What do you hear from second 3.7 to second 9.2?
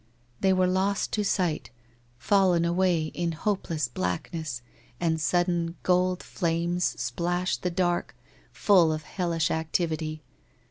blackness, and sudden gold flames splashed the dark, full of